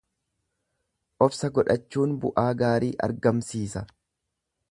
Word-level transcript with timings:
Obsa 1.25 1.49
godhachuun 1.57 2.17
bu'aa 2.23 2.47
gaarii 2.63 2.91
argamsiisa. 3.09 3.87